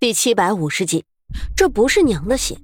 [0.00, 1.04] 第七百五十集，
[1.54, 2.56] 这不是娘的血，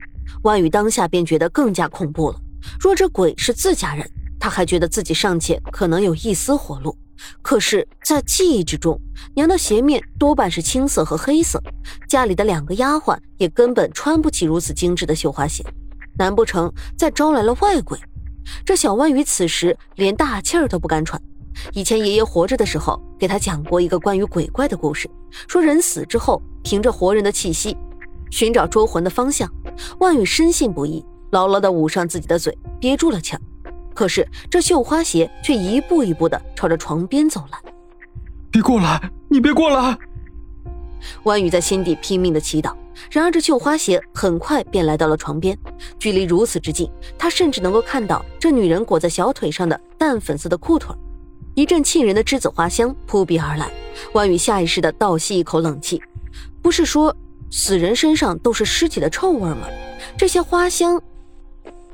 [0.42, 2.40] 万宇当下便觉得更加恐怖了。
[2.80, 6.96] 若这鬼是自家人，他还觉得自己尚且可能有一丝活路。
[7.42, 8.98] 可是，在记忆之中，
[9.34, 11.62] 娘的鞋面多半是青色和黑色，
[12.08, 15.62] 家里的两个丫鬟也根本穿不起如此精致的绣花鞋。
[16.16, 17.98] 难不成再招来了外鬼？
[18.64, 21.20] 这小万宇此时连大气儿都不敢喘。
[21.74, 25.06] 以前爷爷活着的时候，给他讲过一个关于鬼怪的故事，
[25.46, 27.76] 说人死之后，凭着活人的气息，
[28.30, 29.50] 寻找捉魂的方向。
[29.98, 33.40] 万宇深信不疑，牢牢的捂上自己的嘴，憋住了气儿。
[33.94, 37.58] 可是这绣花鞋却一步一步的朝着床边走来。
[38.50, 39.10] 别过来！
[39.28, 39.98] 你别过来！
[41.24, 42.72] 万宇在心底拼命的祈祷。
[43.10, 45.56] 然而这绣花鞋很快便来到了床边，
[45.98, 50.96] 距离如此之近，他甚至能够看到这女人裹在小腿上的淡粉色的裤腿。
[51.56, 53.66] 一阵沁人的栀子花香扑鼻而来，
[54.12, 55.98] 万宇下意识的倒吸一口冷气。
[56.60, 57.16] 不是说
[57.50, 59.66] 死人身上都是尸体的臭味吗？
[60.18, 61.00] 这些花香，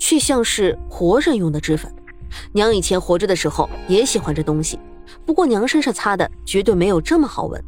[0.01, 1.95] 却像是活人用的脂粉。
[2.51, 4.81] 娘以前活着的时候也喜欢这东西，
[5.25, 7.65] 不过娘身上擦的绝对没有这么好闻。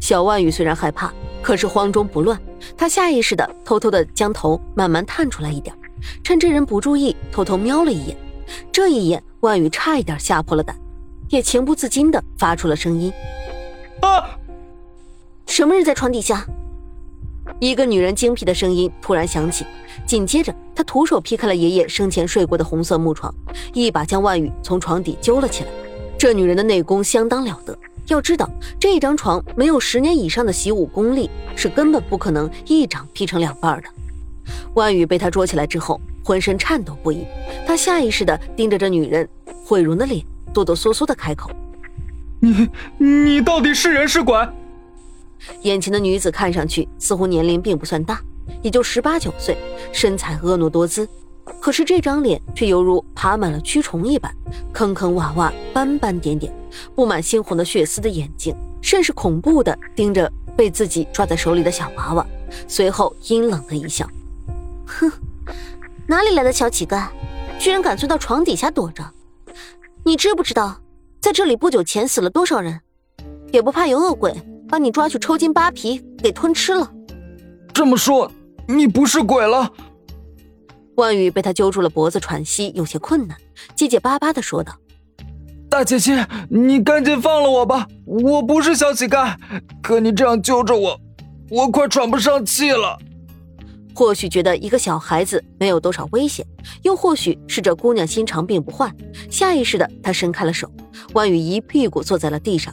[0.00, 2.36] 小万宇虽然害怕，可是慌中不乱，
[2.76, 5.72] 他下意识的偷偷的将头慢慢探出来一点，
[6.24, 8.16] 趁这人不注意，偷偷瞄了一眼。
[8.72, 10.76] 这一眼，万宇差一点吓破了胆。
[11.28, 13.12] 也情不自禁的发出了声音
[14.00, 14.38] ：“啊！
[15.46, 16.46] 什么人在床底下？”
[17.60, 19.64] 一个女人精辟的声音突然响起，
[20.06, 23.34] 紧接着她徒手劈开了爷爷生前睡过的红色木床，
[23.74, 25.70] 一把将万宇从床底揪了起来。
[26.16, 33.88] 这女人的内功相当了得，要知道这张床没有十年以上的习武功力，是根本不可能一掌劈成两半的。
[34.74, 37.26] 万宇被她捉起来之后，浑身颤抖不已，
[37.66, 39.28] 他下意识的盯着这女人
[39.64, 40.24] 毁容的脸。
[40.58, 41.50] 哆哆嗦嗦的开口
[42.40, 44.36] ：“你你到底是人是鬼？”
[45.62, 48.20] 眼前的女子看上去似乎年龄并不算大，
[48.60, 49.56] 也就十八九岁，
[49.92, 51.08] 身材婀娜多姿，
[51.60, 54.34] 可是这张脸却犹如爬满了蛆虫一般，
[54.72, 56.52] 坑坑洼洼，斑斑点点，
[56.92, 58.52] 布满猩红的血丝的眼睛，
[58.82, 62.26] 甚是恐怖的盯着被自己抓在手里的小娃娃，
[62.66, 64.04] 随后阴冷的一笑
[64.86, 65.08] ：“哼，
[66.08, 67.06] 哪里来的小乞丐，
[67.60, 69.04] 居然敢钻到床底下躲着？”
[70.08, 70.80] 你知不知道，
[71.20, 72.80] 在这里不久前死了多少人？
[73.52, 74.34] 也不怕有恶鬼
[74.66, 76.90] 把你抓去抽筋扒皮给吞吃了？
[77.74, 78.32] 这么说，
[78.66, 79.70] 你不是鬼了？
[80.94, 83.36] 万宇被他揪住了脖子，喘息有些困难，
[83.76, 84.72] 结结巴巴的说道
[85.68, 89.36] ：“大姐姐，你赶紧放了我吧，我不是小乞丐，
[89.82, 90.98] 可你这样揪着我，
[91.50, 92.98] 我快喘不上气了。”
[93.98, 96.46] 或许觉得一个小孩子没有多少危险，
[96.82, 98.94] 又或许是这姑娘心肠并不坏，
[99.28, 100.70] 下意识的他伸开了手，
[101.14, 102.72] 万宇一屁股坐在了地上。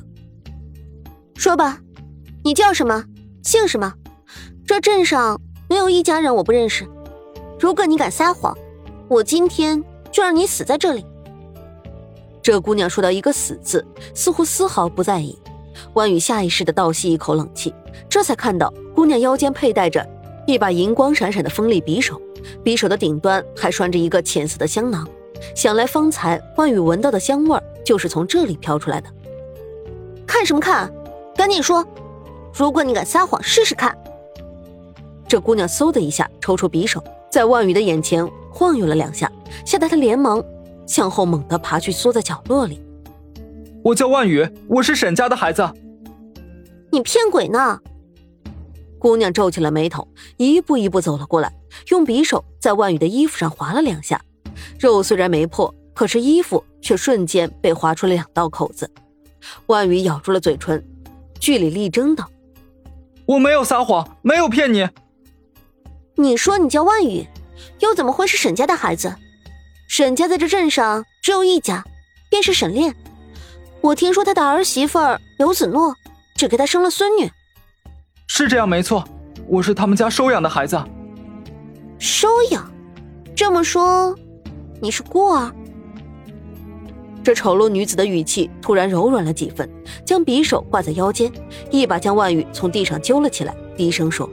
[1.33, 1.79] 说吧，
[2.43, 3.03] 你叫什么？
[3.41, 3.91] 姓什么？
[4.67, 6.87] 这镇上没有一家人我不认识。
[7.59, 8.55] 如果你敢撒谎，
[9.07, 11.03] 我今天就让你死在这里。
[12.43, 15.35] 这姑娘说到一个“死”字，似乎丝毫不在意。
[15.95, 17.73] 万宇下意识的倒吸一口冷气，
[18.07, 20.07] 这才看到姑娘腰间佩戴着。
[20.45, 22.21] 一把银光闪闪的锋利匕首，
[22.63, 25.07] 匕首的顶端还拴着一个浅色的香囊。
[25.55, 29.09] 想来方才万宇闻到的香味就是从这里飘出来的。
[30.25, 30.91] 看什么看？
[31.35, 31.85] 赶紧说！
[32.53, 33.95] 如果你敢撒谎，试试看！
[35.27, 39.29] 这姑娘嗖的一下抽出匕首，在万宇的眼前晃悠了两下，
[39.65, 40.43] 吓得他连忙
[40.87, 42.81] 向后猛地爬去，缩在角落里。
[43.83, 45.67] 我叫万宇，我是沈家的孩子。
[46.91, 47.79] 你骗鬼呢！
[49.05, 51.53] 姑娘皱起了眉头，一步一步走了过来，
[51.89, 54.19] 用匕首在万宇的衣服上划了两下，
[54.79, 58.89] 肉虽然没破，可是衣服却瞬间被划出了两道口子。
[59.67, 60.83] 万宇咬住了嘴唇，
[61.39, 62.27] 据理力争道
[63.27, 64.89] ：“我没有撒谎，没有骗你。
[66.15, 67.27] 你说你叫万宇，
[67.81, 69.15] 又怎么会是沈家的孩子？
[69.87, 71.85] 沈家在这镇上只有一家，
[72.27, 72.95] 便是沈炼。
[73.81, 74.97] 我听说他的儿媳妇
[75.37, 75.95] 刘子诺
[76.35, 77.29] 只给他生了孙女。”
[78.37, 79.01] 是这样，没错，
[79.47, 80.77] 我是他们家收养的孩子。
[81.97, 82.69] 收养，
[83.33, 84.13] 这么说，
[84.81, 85.49] 你是孤儿？
[87.23, 89.69] 这丑陋女子的语气突然柔软了几分，
[90.03, 91.31] 将匕首挂在腰间，
[91.71, 94.29] 一把将万羽从地上揪了起来，低声说：“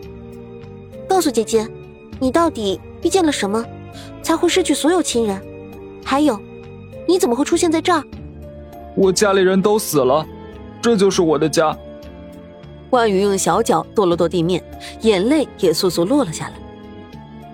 [1.08, 1.64] 告诉姐姐，
[2.18, 3.64] 你到底遇见了什么，
[4.20, 5.40] 才会失去所有亲人？
[6.04, 6.36] 还有，
[7.06, 8.02] 你怎么会出现在这儿？”
[8.98, 10.26] 我家里人都死了，
[10.82, 11.78] 这就是我的家。
[12.92, 14.62] 万宇用小脚跺了跺地面，
[15.00, 16.54] 眼泪也簌簌落了下来。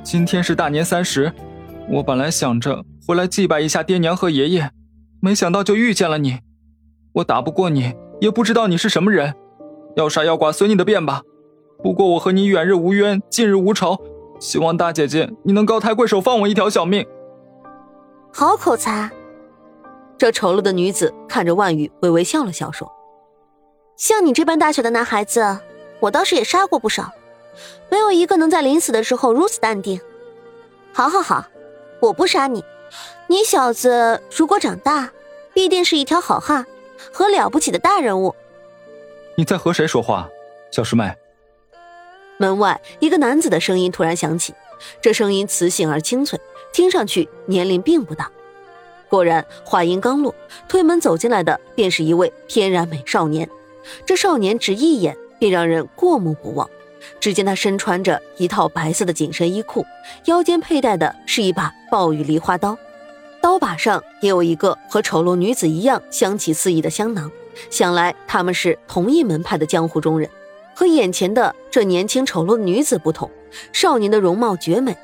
[0.02, 1.32] 今天是大年三十，
[1.88, 4.68] 我本来想着回来祭拜一下爹娘和爷爷，
[5.20, 6.40] 没想到就遇见了你。
[7.12, 9.32] 我打不过你，也不知道你是什么人，
[9.94, 11.22] 要杀要剐随你的便吧。
[11.84, 13.96] 不过我和你远日无冤，近日无仇，
[14.40, 17.06] 希望大姐姐你能高抬贵手，放我一条小命。
[18.32, 19.08] 好口才。
[20.18, 22.90] 这丑陋的女子看着万宇，微微笑了笑，说
[23.98, 25.58] ：“像你这般大小的男孩子，
[25.98, 27.12] 我倒是也杀过不少，
[27.90, 30.00] 没有一个能在临死的时候如此淡定。
[30.92, 31.44] 好好好，
[31.98, 32.64] 我不杀你，
[33.26, 35.10] 你小子如果长大，
[35.52, 36.64] 必定是一条好汉
[37.12, 38.36] 和了不起的大人物。”
[39.34, 40.28] 你在和谁说话，
[40.70, 41.12] 小师妹？
[42.36, 44.54] 门外一个男子的声音突然响起，
[45.00, 46.40] 这声音磁性而清脆，
[46.72, 48.30] 听上去年龄并不大。
[49.08, 50.32] 果然，话音刚落，
[50.68, 53.50] 推门走进来的便是一位天然美少年。
[54.06, 56.68] 这少年只一眼便让人过目不忘。
[57.20, 59.86] 只见他身穿着一套白色的紧身衣裤，
[60.24, 62.76] 腰间佩戴的是一把暴雨梨花刀，
[63.40, 67.30] 刀把上也有一个和丑陋女子一样香气四溢的香囊。
[67.70, 70.28] 想来他们是同一门派的江湖中人。
[70.74, 73.30] 和眼前的这年轻丑陋女子不同，
[73.72, 74.96] 少年的容貌绝美。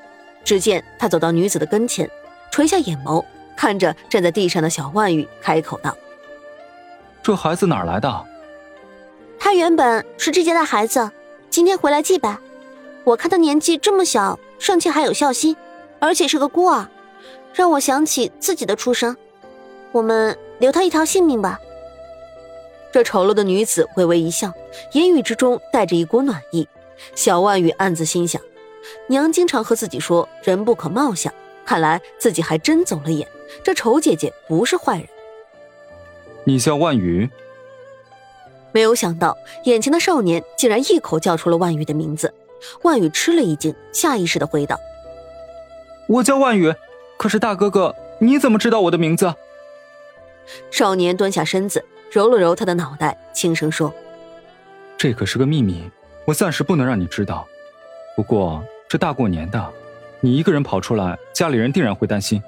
[0.45, 2.09] 只见他走到女子的跟前，
[2.51, 3.25] 垂下眼眸。
[3.57, 5.97] 看着站在地上的小万玉，开口道
[7.23, 8.25] ：“这孩子哪来的？”
[9.44, 11.11] 他原本是这家的孩子，
[11.50, 12.38] 今天回来祭拜。
[13.05, 15.55] 我看他年纪这么小，尚且还有孝心，
[15.99, 16.88] 而且是个孤儿，
[17.52, 19.14] 让我想起自己的出生。
[19.93, 21.61] 我们留他一条性命吧。
[22.91, 24.50] 这丑陋的女子微微一笑，
[24.93, 26.67] 言语之中带着一股暖意。
[27.14, 28.41] 小万宇暗自心想：
[29.08, 31.31] 娘经常和自己说，人不可貌相。
[31.67, 33.29] 看来自己还真走了眼，
[33.62, 35.06] 这丑姐姐不是坏人。
[36.44, 37.29] 你叫万宇？
[38.75, 42.35] 没有想到，眼前的少年竟然一口叫出了万宇的名字。
[42.82, 44.76] 万宇吃了一惊，下意识的回道
[46.09, 46.75] ：“我叫万宇，
[47.17, 49.32] 可是大哥哥，你怎么知道我的名字？”
[50.73, 53.94] 少年蹲下身子，揉了揉他的脑袋，轻声说
[54.99, 55.88] ：“这可是个秘密，
[56.25, 57.47] 我暂时不能让你知道。
[58.17, 59.73] 不过这大过年的……”
[60.20, 62.43] 你一个人跑出来，家里人定然会担心。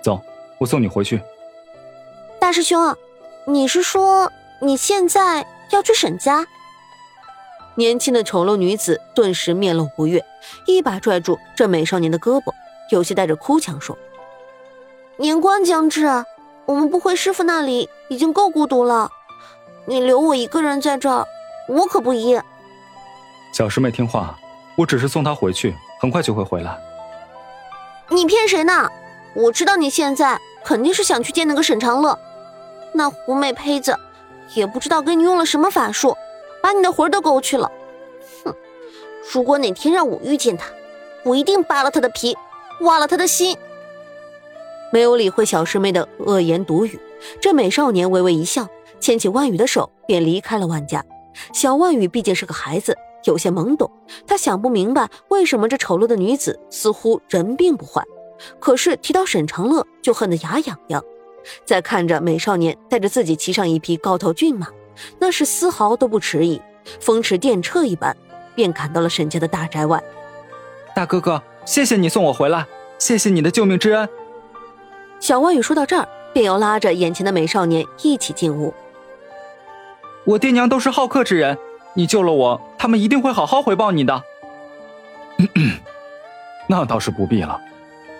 [0.00, 0.20] 走，
[0.56, 1.20] 我送你回去。
[2.38, 2.96] 大师兄，
[3.44, 4.30] 你是说
[4.62, 6.46] 你现在要去沈家？
[7.74, 10.24] 年轻的丑陋女子顿时面露不悦，
[10.66, 12.52] 一把拽住这美少年的胳膊，
[12.90, 13.96] 有些带着哭腔说
[15.16, 16.24] ：“年关将至，
[16.66, 19.12] 我们不回师傅那里已经够孤独了，
[19.86, 21.24] 你留我一个人在这儿，
[21.68, 22.40] 我可不依。”
[23.54, 24.36] 小师妹听话，
[24.76, 26.76] 我只是送她回去，很快就会回来。
[28.08, 28.88] 你骗谁呢？
[29.34, 32.18] 我知道你现在肯定是想去见那个沈长乐，
[32.92, 33.96] 那狐媚胚子
[34.54, 36.16] 也不知道给你用了什么法术，
[36.62, 37.70] 把你的魂都勾去了。
[38.44, 38.54] 哼！
[39.32, 40.70] 如果哪天让我遇见他，
[41.24, 42.36] 我一定扒了他的皮，
[42.80, 43.56] 挖了他的心。
[44.92, 46.98] 没有理会小师妹的恶言毒语，
[47.40, 48.66] 这美少年微微一笑，
[49.00, 51.04] 牵起万宇的手便离开了万家。
[51.52, 52.96] 小万宇毕竟是个孩子。
[53.24, 53.90] 有些懵懂，
[54.26, 58.02] 他想不明白为什么这丑陋的女子似乎人并不坏，
[58.58, 61.04] 可是提到沈长乐就恨得牙痒痒。
[61.64, 64.68] 再看着美少年带着自己骑上一匹高头骏马，
[65.18, 66.60] 那是丝毫都不迟疑，
[67.00, 68.16] 风驰电掣一般，
[68.54, 70.02] 便赶到了沈家的大宅外。
[70.94, 72.66] 大哥哥，谢谢你送我回来，
[72.98, 74.08] 谢谢你的救命之恩。
[75.20, 78.72] 小万语说到这儿，便要拉着眼前的美少年一起进屋。
[80.24, 81.56] 我爹娘都是好客之人。
[81.94, 84.22] 你救了我，他们一定会好好回报你的。
[86.68, 87.60] 那倒是不必了，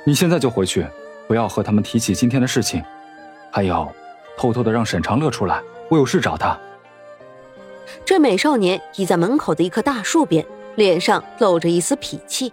[0.04, 0.84] 你现在就回去，
[1.28, 2.82] 不要和他们提起今天的事情。
[3.50, 3.90] 还有，
[4.36, 6.58] 偷偷的让沈长乐出来，我有事找他。
[8.04, 10.44] 这美少年倚在门口的一棵大树边，
[10.76, 12.52] 脸上露着一丝痞气。